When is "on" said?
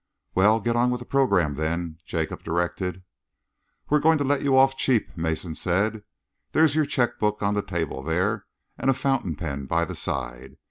0.75-0.89, 7.43-7.53